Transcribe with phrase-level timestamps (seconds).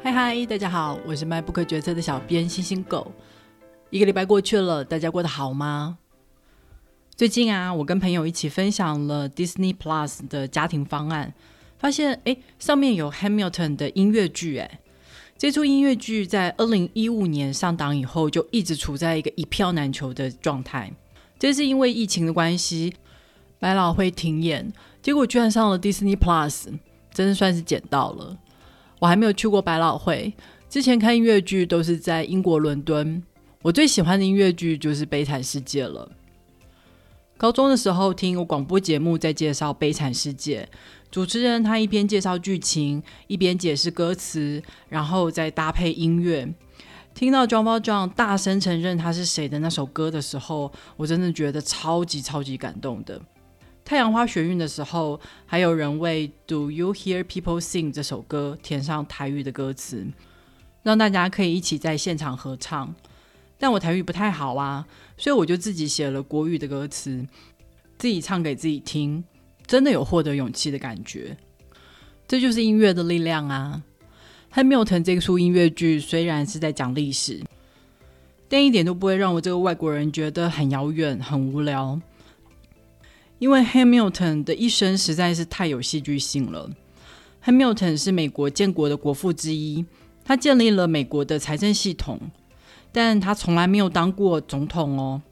[0.00, 3.10] 嗨嗨，大家好，我是卖不可决策的小编星星狗。
[3.90, 5.98] 一个礼拜过去了，大家过得好吗？
[7.16, 11.34] 最近啊，我跟朋友一起分享了 Disney Plus 的家庭方案，
[11.78, 14.78] 发现哎，上面有 Hamilton 的音乐剧，哎，
[15.36, 20.92] 这出音乐剧在二零一五年上档以后，就一直处在一个一票难求的状态。
[21.40, 22.94] 这是因为疫情的关系，
[23.58, 24.72] 百老汇停演，
[25.02, 26.66] 结果居然上了 Disney Plus，
[27.12, 28.38] 真的算是捡到了。
[28.98, 30.32] 我还没有去过百老汇，
[30.68, 33.22] 之前看音乐剧都是在英国伦敦。
[33.62, 36.10] 我最喜欢的音乐剧就是《悲惨世界》了。
[37.36, 40.68] 高中的时候听一个广播节目在介绍《悲惨世界》，
[41.10, 46.52] 主持人他一边介绍剧情，一边解释歌词，然后再搭配音乐。
[47.14, 53.20] 听到 John b John 大声承认他是谁的那首歌的时候，我真的觉得超级超级感动的。
[53.88, 60.06] 太阳花学运的时候，还有人为《Do You Hear People Sing》这首歌填上台语的歌词，
[60.82, 62.94] 让大家可以一起在现场合唱。
[63.56, 67.26] 但我台语不太好啊，所以我就自己写了国语的歌词，
[67.96, 69.24] 自己唱给自己听，
[69.66, 71.34] 真的有获得勇气的感觉。
[72.26, 73.82] 这就是音乐的力量啊！
[74.62, 77.40] 《Hamilton》这出音乐剧虽然是在讲历史，
[78.50, 81.98] 但一点都不会让我这个外国人觉得很遥远、很无聊。
[83.38, 86.70] 因为 Hamilton 的一生实在是太有戏剧性了。
[87.44, 89.84] Hamilton 是美国建国的国父之一，
[90.24, 92.20] 他建立了美国的财政系统，
[92.90, 95.22] 但他从来没有当过总统哦。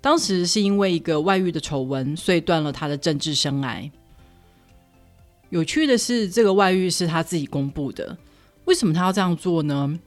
[0.00, 3.90] 当时是因为一个外遇的丑闻，所以断了他的政治生涯。
[5.48, 8.18] 有趣的是，这个外遇是他自己公布的。
[8.66, 9.98] 为什么他要这样做呢？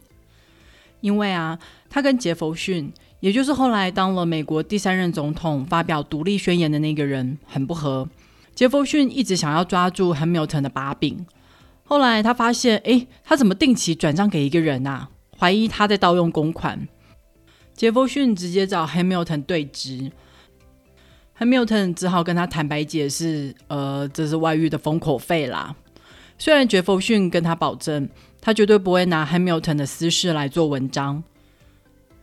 [1.02, 1.58] 因为啊，
[1.90, 2.94] 他跟杰弗逊。
[3.20, 8.08] 也就是后来当了美国第三任总统、发表独立宣言的那个人很不和。
[8.56, 11.26] 杰弗逊一直想要抓住 Hamilton 的把柄，
[11.84, 15.10] 后来他发现，哎，他怎么定期转账给一个人啊？
[15.38, 16.88] 怀疑他在盗用公款。
[17.74, 20.12] 杰弗逊直接找 Hamilton 对质
[21.38, 25.74] ，Hamilton 只好跟他坦白解释，呃，这是外遇的封口费啦。
[26.38, 28.10] 虽然杰弗逊跟他保证，
[28.42, 31.24] 他绝对不会拿 Hamilton 的私事来做文章。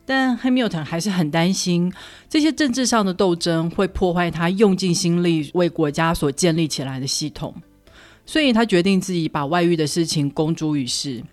[0.08, 1.92] 但 Hamilton 还是很担心
[2.28, 7.52] 这些政治上的斗争会破坏他用尽心力为国家所建立起来的系统，
[8.24, 11.24] 所以他决定自己把外遇的事情公诸于世。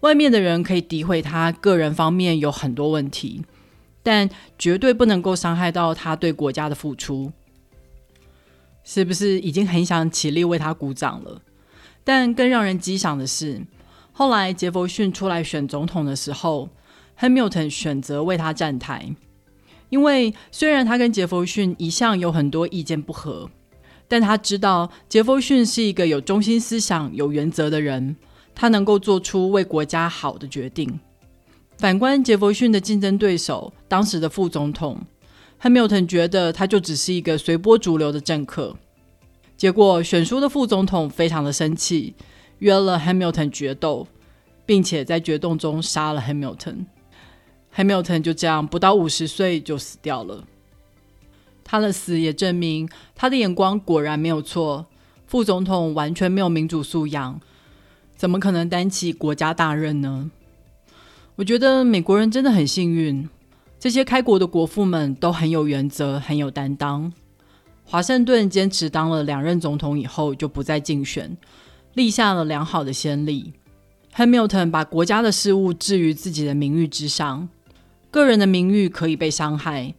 [0.00, 3.44] 外面的人可以诋毁他个人方面有很多问题，
[4.02, 4.26] 但
[4.58, 7.30] 绝对不能够伤害到他对国家的付出。
[8.84, 11.42] 是不是已经很想起立为他鼓掌了？
[12.02, 13.60] 但更让人激赏的是，
[14.12, 16.70] 后来杰弗逊出来选总统的时候。
[17.18, 19.14] Hamilton 选择为他站台，
[19.90, 23.48] 因为虽然他跟杰弗逊一向有很多意见不合，
[24.08, 28.16] 但他知道杰弗逊是一个有中心思想、有原则的人，
[28.54, 30.98] 他能够做出为国家好的决定。
[31.78, 34.98] 反观杰弗逊的竞争对手，当时的副总统
[35.60, 38.76] Hamilton 觉得他就只是一个随波逐流的政客。
[39.56, 42.14] 结果选书的副总统非常的生气，
[42.58, 44.06] 约了 Hamilton 决斗，
[44.66, 46.86] 并且在决斗中杀了 Hamilton。
[47.74, 50.44] Hamilton 就这样不到五十岁就死掉了。
[51.64, 54.86] 他的死也证明他的眼光果然没有错。
[55.26, 57.40] 副总统完全没有民主素养，
[58.14, 60.30] 怎么可能担起国家大任呢？
[61.36, 63.26] 我觉得美国人真的很幸运，
[63.80, 67.10] 这些开国的国父们都很有原则，很有担当。
[67.84, 71.34] 华盛顿坚持当了两任总统以后就不再竞选，
[71.94, 73.54] 立下了良好的先例。
[74.14, 77.48] Hamilton 把国家的事务置于自己的名誉之上。
[78.12, 79.94] 个人的名誉可以被伤害，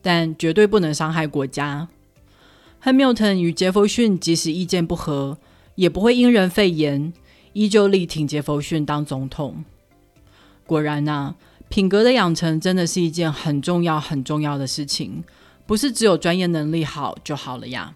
[0.00, 1.88] 但绝对不能伤害国家。
[2.82, 5.36] Hamilton 与杰弗逊即使意见不合，
[5.74, 7.12] 也不会因人废言，
[7.52, 9.62] 依旧力挺杰弗逊当总统。
[10.66, 11.34] 果然呐，
[11.68, 15.22] 品格的养成真的是一件很重要、很重要的事情，
[15.66, 17.94] 不是只有专业能力好就好了呀。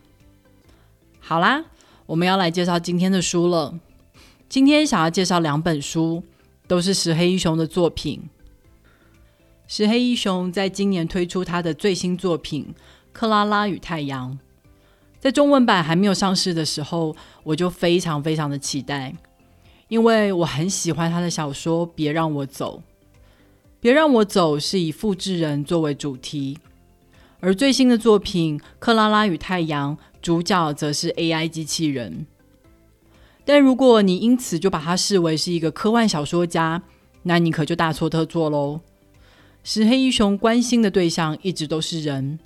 [1.18, 1.64] 好啦，
[2.04, 3.80] 我们要来介绍今天的书了。
[4.46, 6.22] 今天想要介绍两本书，
[6.68, 8.22] 都是石黑一雄的作品。
[9.68, 12.72] 石黑一雄在今年推出他的最新作品
[13.12, 14.32] 《克拉拉与太阳》。
[15.18, 19.12] 在中文版还没有上市的时候，我就非常非常的期待，
[19.88, 22.76] 因为我很喜欢他的小说《别让我走》。
[23.80, 26.58] 《别让我走》是以复制人作为主题，
[27.40, 32.24] 而最新的作品《克拉拉与太阳》主角则是 AI 机器人。
[33.44, 36.82] 但如果你因此就把他视为是一个科幻小说家，
[37.24, 38.80] 那你可就大错特错喽。
[39.68, 42.38] 石黑一雄关心的对象一直都是人，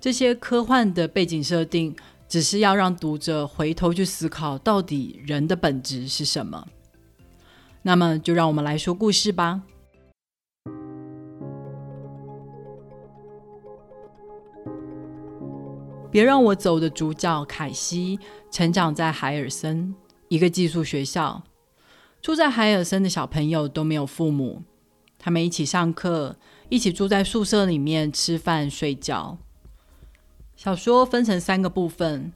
[0.00, 1.96] 这些科幻的背景设定，
[2.28, 6.64] 只是要让读者回头去思考，到底人的本质是什么。
[7.82, 9.62] 那么，就让我们来说故事吧。
[16.08, 19.92] 别让我走的主角凯西，成长在海尔森，
[20.28, 21.42] 一个寄宿学校。
[22.20, 24.62] 住在海尔森的小朋友都没有父母，
[25.24, 26.34] 他们一起上课，
[26.68, 29.38] 一起住在宿舍里面吃饭睡觉。
[30.56, 32.32] 小说分成三个部分，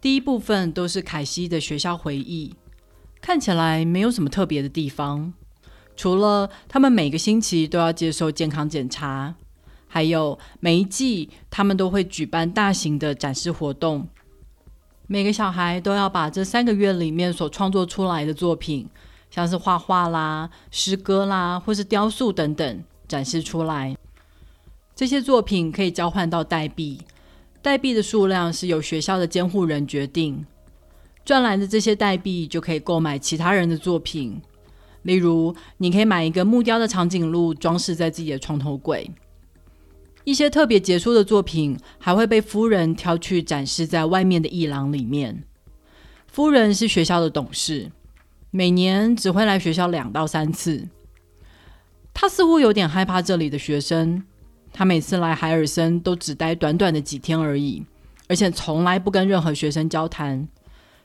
[0.00, 2.54] 第一部分都是凯西的学校回忆，
[3.20, 5.34] 看起来没有什么特别的地方，
[5.94, 9.34] 除了他们每个星期都要接受健康检查，
[9.86, 14.08] 还有每一季他们都会举办大型的展示活动，
[15.06, 18.88] 每个小孩都要把这三个月里面所创作出来的作品。
[19.34, 23.96] 像是画画啦、诗歌啦，或是雕塑等等展示出来。
[24.94, 27.00] 这些作品可以交换到代币，
[27.60, 30.46] 代币的数量是由学校的监护人决定。
[31.24, 34.40] 赚来的这些代币就可以购买其他人的作品，
[35.02, 39.10] 例如你可以买一个木雕的长颈鹿装饰在自己的床头柜。
[40.22, 45.42] 一些特别杰出的作品还会被夫人挑去展示在外面的艺廊里面。
[46.28, 47.90] 夫人是学校的董事。
[48.56, 50.88] 每年只会来学校两到三次。
[52.12, 54.22] 他似乎有点害怕这里的学生。
[54.72, 57.84] 他每次来海尔森都只待短短的几天而已，
[58.28, 60.46] 而且从来不跟任何学生交谈，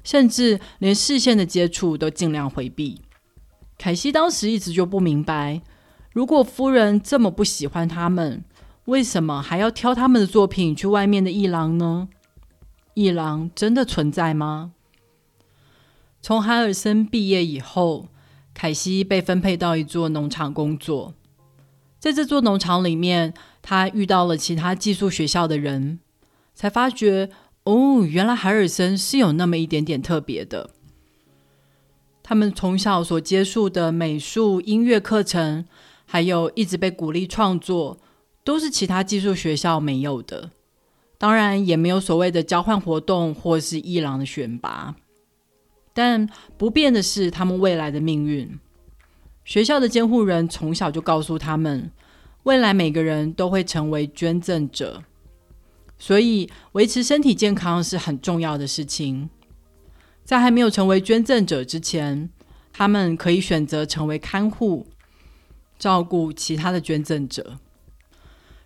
[0.04, 3.02] 甚至连视线的接触都尽量回避。
[3.80, 5.64] 凯西当时一直就不明白，
[6.14, 8.44] 如果夫人这么不喜欢他们，
[8.86, 12.10] 为什么还要挑他们的作品去外面的艺廊呢？
[12.94, 14.74] 艺廊真的存在吗？
[16.22, 18.10] 从海尔森毕业以后，
[18.54, 21.14] 凯西被分配到一座农场工作。
[21.98, 26.00] 在这座农场里面，他遇到了其他寄宿学校的人，
[26.54, 27.30] 才发觉
[27.64, 30.72] 哦，原来海尔森是有那么一点点特别的。
[32.22, 35.66] 他们从小所接触的美术、音乐课程，
[36.06, 37.98] 还有一直被鼓励创作，
[38.44, 40.52] 都是其他寄宿学校没有的。
[41.18, 44.96] 当然，也没有所谓的交换活动或是伊朗的选拔。
[46.00, 46.26] 但
[46.58, 48.58] 不变的是他们未来的命运。
[49.44, 51.92] 学校的监护人从小就告诉他们，
[52.44, 55.04] 未来每个人都会成为捐赠者，
[55.98, 59.30] 所以维持身体健康是很重要的事情。
[60.24, 62.30] 在还没有成为捐赠者之前，
[62.72, 64.88] 他们可以选择成为看护，
[65.78, 67.58] 照顾其他的捐赠者。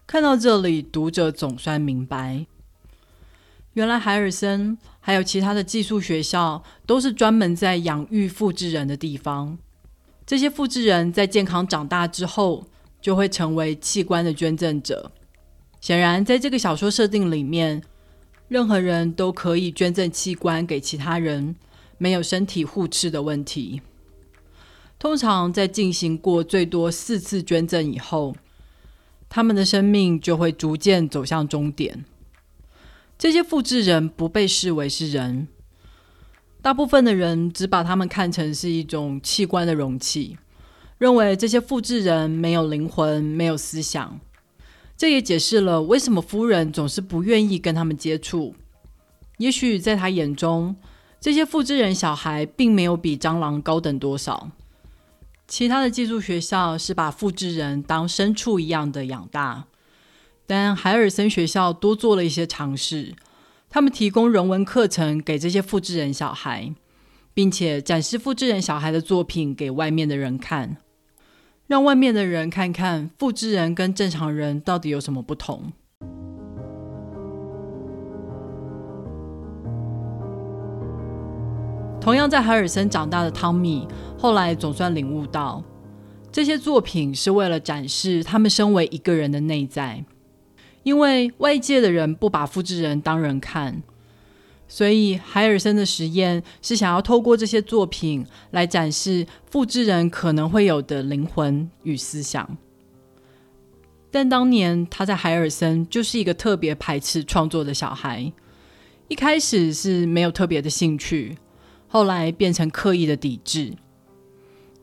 [0.06, 2.46] 看到这里，读者总算明白。
[3.74, 9.58] 原来海尔森还有其他的寄宿学校，都是专门在养育复制人的地方。
[10.26, 12.68] 这些复制人在健康长大之后，
[13.02, 15.12] 就会成为器官的捐赠者。
[15.82, 17.82] 显然，在这个小说设定里面，
[18.48, 21.56] 任何人都可以捐赠器官给其他人，
[21.98, 23.82] 没有身体互斥的问题。
[24.98, 28.36] 通常在进行过最多四次捐赠以后，
[29.28, 32.06] 他们的生命就会逐渐走向终点。
[33.24, 35.48] 这些复制人不被视为是人，
[36.62, 40.38] 大部分的人只把他们看成是一种器官的容器，
[40.98, 44.20] 认为这些复制人没有灵魂、没有思想。
[44.98, 48.56] 这也解释了为什么夫人总是不愿意跟他们接触。
[49.38, 50.76] 也许在他眼中，
[51.22, 54.52] 这些复制人小孩并没有比蟑螂高等多少。
[55.48, 59.68] 其他的寄宿学校是把复制人当牲畜一样的养大。
[60.46, 63.16] 但海尔森学校多做了一些尝试，
[63.70, 66.74] 他们提供人文课程给这些复制人小孩，
[67.34, 70.78] 并且展示复制人小孩的作品给外面的人看，
[71.68, 75.72] 让外面的人看看复制人跟正常人到底有什么不同。
[82.02, 85.64] 同样在海尔森长大的汤米，后来总算领悟到，
[86.34, 90.04] 这些作品是为了展示他们身为一个人的内在。
[90.84, 93.82] 因为外界的人不把复制人当人看，
[94.68, 102.58] 所以海尔森的实验是想要透过这些作品来展示复制人可能会有的灵魂与思想。
[104.12, 108.32] 但当年他在海尔森就是一个特别排斥创作的小孩，
[109.08, 111.38] 一开始是没有特别的兴趣，
[111.88, 113.74] 后来变成刻意的抵制。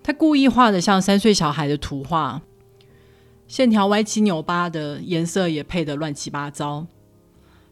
[0.03, 2.43] 他故意画的像三岁小孩的图画。
[3.51, 6.87] 线条歪七扭八的，颜色也配得乱七八糟。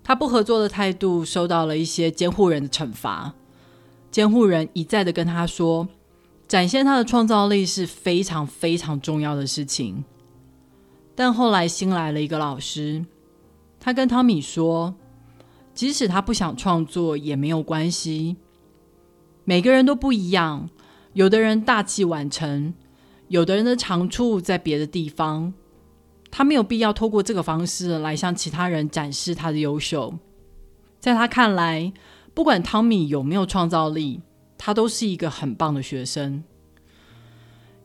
[0.02, 3.32] 他不合作的态度受到了一些监护人的惩罚。
[4.10, 5.86] 监护人一再的跟他说，
[6.48, 10.04] 展现他的创造力是非常非常重要的事情。
[11.14, 13.06] 但后来新来了一个老师，
[13.78, 14.96] 他跟汤米说，
[15.72, 18.34] 即使他不想创作也没有关系。
[19.44, 20.68] 每个人都不一样，
[21.12, 22.74] 有的人大器晚成，
[23.28, 25.54] 有的人的长处在别的地方。
[26.30, 30.18] 他没有必要透过这个方式来向其他人展示他的优秀。
[31.00, 31.92] 在他看来，
[32.34, 34.20] 不管汤米有没有创造力，
[34.56, 36.42] 他都是一个很棒的学生。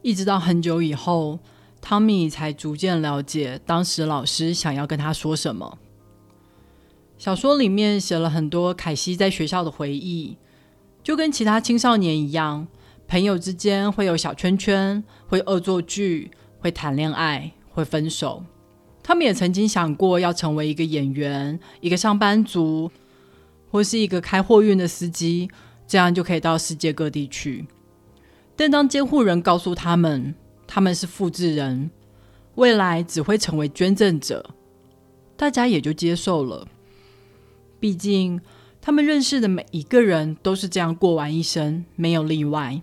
[0.02, 1.40] 一直到很久以后，
[1.80, 5.78] 汤米才逐渐了解当时老师想要跟他说什么。
[7.18, 10.38] 小说里面写了很多凯西在学校的回忆，
[11.02, 12.68] 就跟其他青少年一样，
[13.08, 17.54] 朋友之间会有小圈圈，会恶作剧，会谈恋爱。
[17.74, 18.44] 会分手，
[19.01, 22.92] 他们也曾经想过要成为一个演员、一个上班族，
[23.72, 25.50] 或是一个开货运的司机，
[25.88, 27.65] 这样就可以到世界各地去。
[28.56, 30.36] 但当监护人告诉他们
[30.68, 31.89] 他们是复制人，
[32.53, 34.51] 未来只会成为捐赠者，
[35.36, 36.68] 大家也就接受了。
[37.80, 38.39] 毕竟
[38.80, 42.82] 他们认识的每一个人都是这样过完一生，没有例外。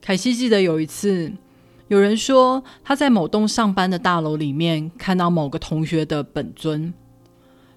[0.00, 1.34] 凯西记得有一次。
[1.90, 6.94] 有人说他在某栋上班的大楼里面看到某个同学的本尊，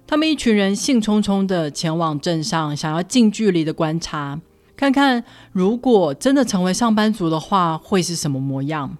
[0.06, 4.40] 他们一群人兴冲冲的前往镇上，想要近距离的观察，
[4.76, 8.96] 看看如果真的成为上班族的话会是什么模样。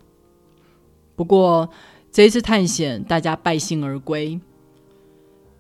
[1.15, 1.71] 不过
[2.11, 4.41] 这一次探险，大家败兴而归。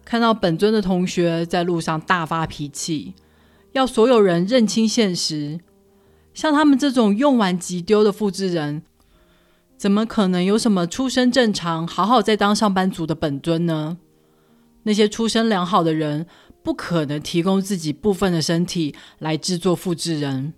[0.04, 3.14] 看到本尊的同学在路上大发脾气，
[3.70, 5.61] 要所有人认清现实，
[6.34, 8.82] 像他们这种用完即丢的复制人。
[9.76, 13.99] 怎么可能有什么出身正常、好好在当上班族的本尊呢？
[14.85, 16.26] 那些出身良好的人
[16.62, 20.54] 不可能提供自己部分的身体来制作复制人。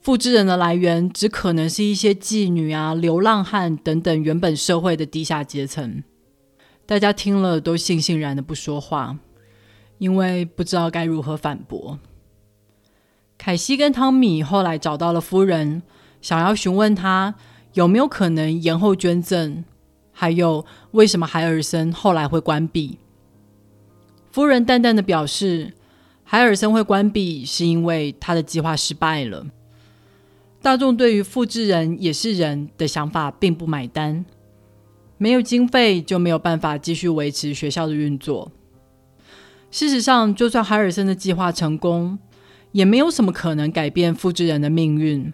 [0.00, 6.02] 复制人的来源只可能是一些妓女啊、流浪汉等等原本社会的低下阶层。
[6.86, 9.18] 大家听了都悻悻然的不说话，
[9.98, 11.98] 因为不知道该如何反驳。
[13.36, 15.82] 凯西跟汤米后来找到了夫人，
[16.20, 17.34] 想要询问他。
[17.74, 19.64] 有没有可能延后捐赠？
[20.12, 22.98] 还有，为什么海尔森后来会关闭？
[24.30, 25.72] 夫人淡淡的表示，
[26.24, 29.46] 海尔森会关闭是因为他的计划失败了。
[30.60, 34.24] 大众对于复制人也是人的想法并不买单，
[35.16, 38.52] 没有经费就没有办法继续维持学校的运作。
[39.70, 42.18] 事实上，就算海尔森的计划成功，
[42.72, 45.32] 也没有什么可能改变复制人的命运。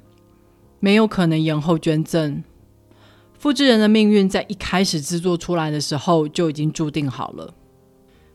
[0.80, 2.42] 没有可能延后捐赠。
[3.38, 7.54] 复制人的命运在一开始制作出来的时候就已经注定好了。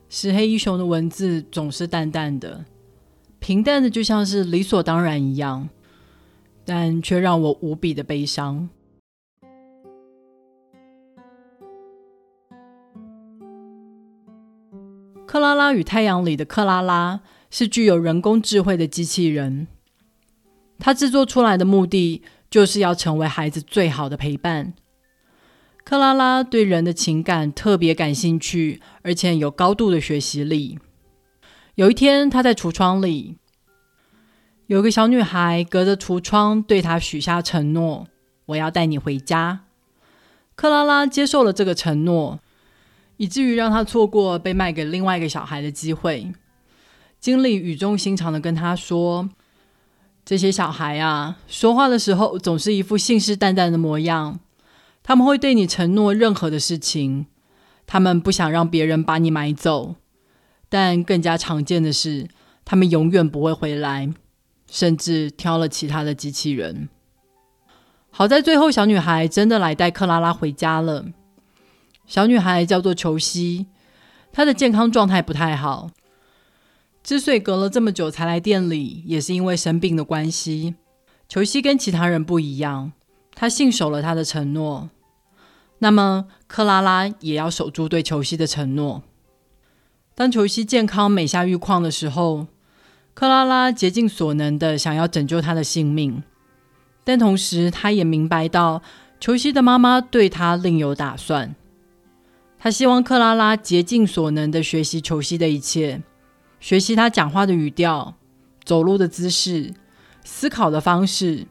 [0.10, 2.66] 石黑一雄的文字总是淡淡的、
[3.40, 5.70] 平淡的，就像是理所当然一样，
[6.66, 8.70] 但却让我无比的悲伤。
[15.26, 19.68] 克拉拉与太阳里的克拉拉是具有人工智慧的机器人。
[20.82, 24.74] 他制作出来的目的就是要成为孩子最好的陪伴。
[25.84, 30.80] 克拉拉对人的情感特别感兴趣，而且有高度的学习力。
[31.76, 33.38] 有一天，她在橱窗里，
[34.66, 38.08] 有个小女孩隔着橱窗对他许下承诺
[38.48, 39.62] ：“我要带你回家。”
[40.56, 42.40] 克拉拉接受了这个承诺，
[43.18, 46.32] 以至于让她错过被卖给另外一个小孩的机会。
[47.20, 49.30] 经理语重心长的跟他说。
[50.24, 54.40] 这些小孩啊，说话的时候总是一副信誓旦旦的模样。
[55.04, 57.26] 他们会对你承诺任何的事情，
[57.88, 59.96] 他们不想让别人把你买走。
[60.70, 62.30] 但更加常见的是，
[62.64, 64.14] 他们永远不会回来，
[64.70, 66.88] 甚至挑了其他的机器人。
[68.12, 71.08] 好在最后，小女孩真的来带克拉拉回家了。
[72.06, 73.66] 小女孩叫做裘西，
[74.32, 75.90] 她的健康状态不太好。
[77.04, 80.76] 之所以隔了这么久才来店里，也是因为生病的关系。
[81.28, 82.92] 球西跟其他人不一样，
[83.34, 84.90] 他信守了他的承诺。
[85.80, 89.02] 那么克拉拉也要守住对球西的承诺。
[90.14, 92.46] 当球西健康美下玉矿的时候，
[93.16, 96.22] 克拉拉竭尽所能的想要拯救他的性命，
[97.04, 98.84] 但同时他也明白到
[99.20, 101.56] 球西的妈妈对他另有打算。
[102.60, 106.04] 他希望克拉拉竭尽所能的学习球西的一切。
[106.62, 108.16] 学习他讲话的语调、
[108.64, 109.74] 走路的姿势、
[110.24, 111.48] 思考的方式。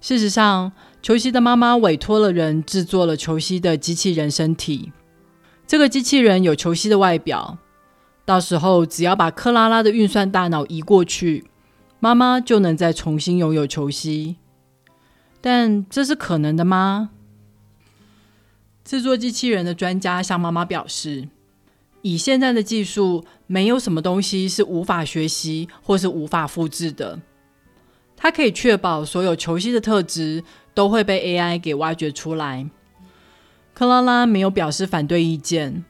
[0.00, 0.72] 事实上，
[1.02, 4.92] 球西的妈妈委托了人制作了球西的机器人身体。
[5.66, 7.58] 这个机器人有球西的外表，
[8.24, 11.50] 到时候只要把克拉拉的运算大脑移过去，
[11.98, 14.36] 妈妈就能再重新拥有球西。
[15.40, 17.10] 但这是可能的吗？
[18.84, 21.28] 制作机器人的专家向妈妈表示。
[22.02, 27.20] 以现在的技术，没有什么东西是无法学习或是无法复制的。
[28.16, 32.68] 它可以确保所有球西的特质都会被 AI 给挖掘出来。
[33.72, 35.84] 克拉拉没有表示反对意见，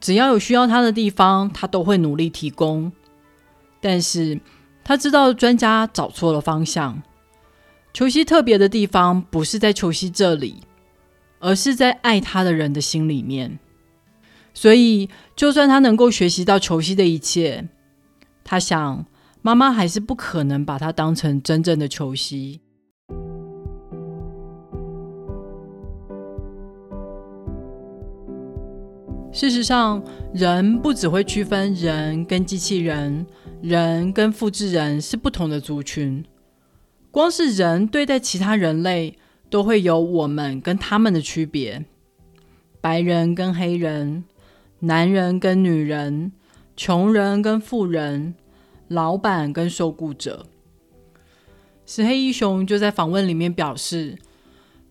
[0.00, 2.92] 只要有需要他的地方，他都会努力提供。
[3.80, 4.40] 但是
[4.84, 7.02] 他知道专家找错了方向，
[7.92, 10.62] 球西特别的地方不是在球西这里，
[11.40, 13.58] 而是在爱他的人的心里面。
[14.56, 17.68] 所以，就算他能够学习到球西的一切，
[18.42, 19.04] 他想
[19.42, 22.62] 妈妈还是不可能把他当成真正的球西。
[29.30, 33.26] 事实上，人不只会区分人跟机器人，
[33.60, 36.24] 人跟复制人是不同的族群。
[37.10, 39.18] 光是人对待其他人类，
[39.50, 41.84] 都会有我们跟他们的区别：
[42.80, 44.24] 白人跟黑人，
[44.80, 46.32] 男人跟女人，
[46.76, 48.34] 穷人跟富人，
[48.88, 50.46] 老板跟受雇者。
[51.84, 54.18] 石黑一雄就在访问里面表示，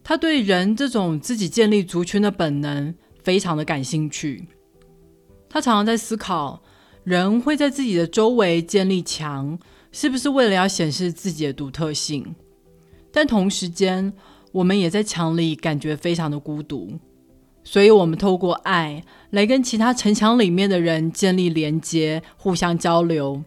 [0.04, 2.96] 他对人这种自己建立族群的本能。
[3.24, 4.48] 非常的感兴趣，
[5.50, 6.62] 他常常在思考，
[7.04, 9.58] 人会在自己的周围建立墙，
[9.92, 12.36] 是不是为了要显示自己的独特性？
[13.12, 14.14] 但同时间，
[14.52, 17.00] 我们也在墙里感觉非常的孤独，
[17.66, 23.44] 所以我们透过爱来跟其他城墙里面的人建立连接，互相交流，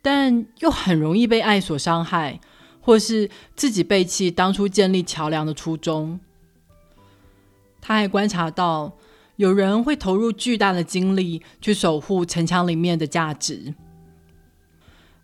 [0.00, 2.40] 但又很容易被爱所伤害，
[2.80, 6.20] 或是自己背弃当初建立桥梁的初衷。
[7.80, 8.92] 他还观察到，
[9.34, 13.74] 有人会投入巨大的精力去守护城墙里面的价值，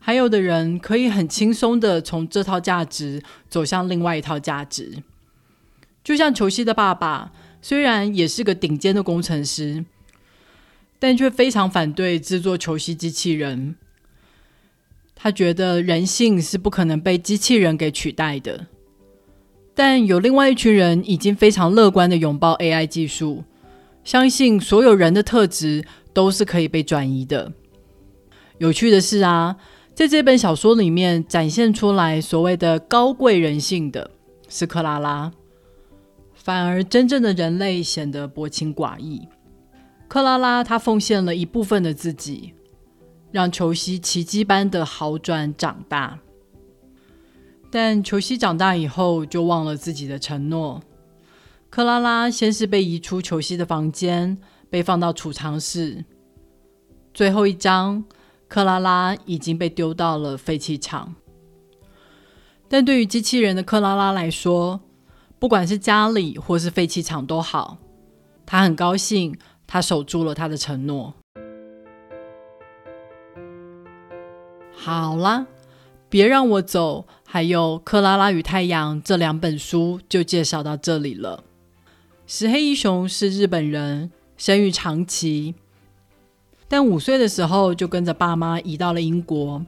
[0.01, 5.05] 还有的人可以很轻松的从这套价值走向另外一套价值。
[6.03, 9.85] 就像裘西的爸爸，虽然也是个顶尖的工程师，
[10.99, 13.77] 但却非常反对制作裘西机器人。
[15.15, 18.67] 他觉得人性是不可能被机器人给取代的。
[19.75, 23.45] 但有另外一群人已经非常乐观的拥抱 AI 技术，
[24.05, 27.53] 相信所有人的特质都是可以被转移的。
[28.59, 29.57] 有趣的是啊，
[29.95, 34.11] 在这本小说里面展现出来所谓的高贵人性的
[34.49, 35.33] 是克拉拉，
[36.49, 39.29] 反而真正的人类显得薄情寡义。
[40.09, 42.55] 克拉拉她奉献了一部分的自己，
[43.31, 46.19] 让裘西奇迹般的好转长大。
[47.71, 50.81] 但裘西长大以后就忘了自己的承诺。
[51.69, 54.39] 克拉拉先是被移出裘西的房间，
[54.71, 56.03] 被放到储藏室。
[57.13, 58.03] 最后一章，
[58.49, 61.15] 克拉拉已经被丢到了废弃场。
[62.71, 64.81] 但对于机器人的克拉拉来说，
[65.39, 67.79] 不管是家里或是废弃场都好，
[68.45, 71.15] 他很高兴，他守住了他的承诺。
[74.73, 75.47] 好了。
[76.11, 81.45] 别让我走，还有《克拉拉与太阳》这两本书就介绍到这里了。
[82.27, 85.55] 石黑一雄是日本人，生于长崎，
[86.67, 89.63] 但五岁的时候就跟着爸妈移到了英国。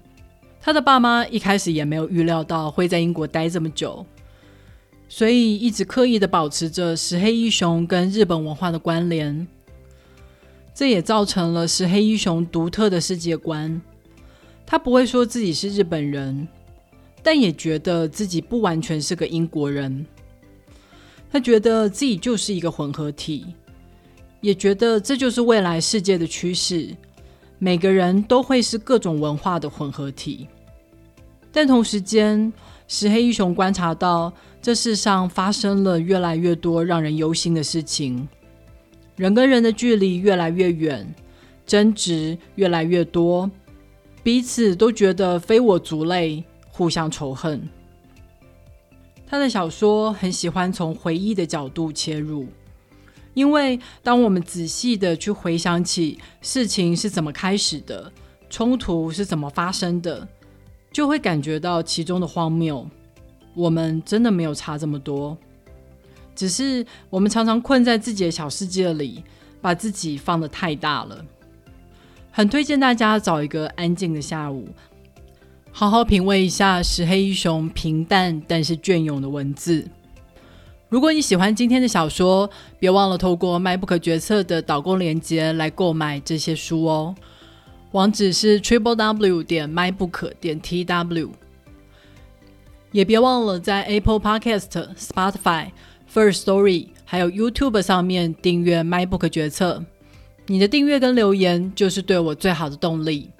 [0.62, 4.06] 他的爸妈一开始也没有预料到会在英国待这么久，
[5.12, 9.46] 所以一直刻意的保持着石黑一雄跟日本文化的关联。
[10.72, 13.82] 这也造成了石黑一雄独特的世界观。
[14.64, 16.46] 他不会说自己是日本人，
[17.24, 20.06] 但也觉得自己不完全是个英国人。
[21.28, 23.46] 他觉得自己就是一个混合体，
[24.40, 26.88] 也觉得这就是未来世界的趋势。
[27.58, 30.46] 每个人都会是各种文化的混合体。
[31.52, 32.52] 但同时间，
[32.92, 38.28] 石黑一雄观察到，这世上发生了越来越多让人忧心的事情，
[39.14, 41.14] 人跟人的距离越来越远，
[41.64, 43.48] 争执越来越多。
[44.24, 47.62] 彼此都觉得非我族类，互相仇恨。
[49.24, 52.48] 他的小说很喜欢从回忆的角度切入，
[53.34, 58.12] 因为当我们仔细的去回想起事情是怎么开始的，
[58.50, 60.26] 冲突是怎么发生的，
[60.92, 62.86] 就会感觉到其中的荒谬。
[63.54, 65.36] 我们真的没有差这么多，
[66.36, 69.24] 只是我们常常困在自己的小世界里，
[69.60, 71.24] 把自己放得太大了。
[72.30, 74.68] 很推荐大家找一个安静的下午，
[75.72, 79.86] 好好品味一下石黑一雄平淡但是隽永的文字。
[80.88, 82.48] 如果你喜欢今天的小说，
[82.78, 87.14] 别忘了透过卖不可决策的导购链接来购买这些书哦。
[87.92, 91.30] 网址是 triple w 点 my book 点 t w。
[92.92, 95.70] 也别忘了在 Apple Podcast、Spotify、
[96.12, 99.84] First Story 还有 YouTube 上面订阅 MyBook 决策。
[100.46, 103.30] 你的订阅跟留言就是对我最好的动力。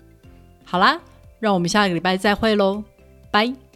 [0.65, 1.01] 好啦，
[1.41, 2.85] 让我们下个礼拜再会喽，
[3.33, 3.70] 拜。